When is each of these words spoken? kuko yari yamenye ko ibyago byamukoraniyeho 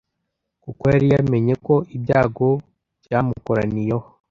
kuko 0.63 0.83
yari 0.93 1.07
yamenye 1.13 1.53
ko 1.65 1.75
ibyago 1.95 2.49
byamukoraniyeho 3.03 4.07